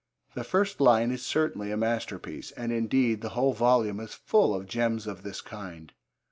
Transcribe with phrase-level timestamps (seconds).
[0.33, 4.65] The first line is certainly a masterpiece, and, indeed, the whole volume is full of
[4.65, 5.93] gems of this kind.